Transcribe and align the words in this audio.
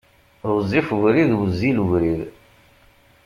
Ɣezzif 0.53 0.87
ubrid, 0.95 1.31
wezzil 1.37 1.77
ubrid. 1.83 2.21